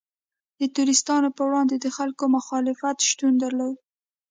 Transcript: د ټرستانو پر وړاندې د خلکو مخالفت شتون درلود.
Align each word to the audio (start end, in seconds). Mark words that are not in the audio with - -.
د 0.59 0.61
ټرستانو 0.75 1.29
پر 1.37 1.43
وړاندې 1.47 1.75
د 1.79 1.87
خلکو 1.97 2.23
مخالفت 2.35 2.97
شتون 3.09 3.33
درلود. 3.43 3.77